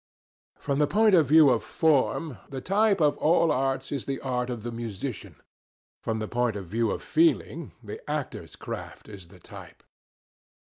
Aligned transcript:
From 0.57 0.79
the 0.79 0.87
point 0.87 1.13
of 1.13 1.27
view 1.27 1.51
of 1.51 1.63
form, 1.63 2.39
the 2.49 2.59
type 2.59 2.99
of 2.99 3.15
all 3.19 3.49
the 3.49 3.53
arts 3.53 3.91
is 3.91 4.05
the 4.05 4.19
art 4.21 4.49
of 4.49 4.63
the 4.63 4.71
musician. 4.71 5.35
From 6.01 6.17
the 6.17 6.27
point 6.27 6.55
of 6.55 6.65
view 6.65 6.89
of 6.89 7.03
feeling, 7.03 7.73
the 7.83 8.01
actor's 8.09 8.55
craft 8.55 9.07
is 9.07 9.27
the 9.27 9.37
type. 9.39 9.83